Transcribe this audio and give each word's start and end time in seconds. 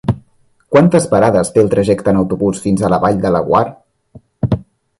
Quantes 0.75 1.05
parades 1.11 1.51
té 1.57 1.61
el 1.63 1.69
trajecte 1.75 2.11
en 2.13 2.21
autobús 2.23 2.63
fins 2.65 2.81
a 2.81 2.91
la 2.95 3.01
Vall 3.07 3.23
de 3.27 3.33
Laguar? 3.37 3.65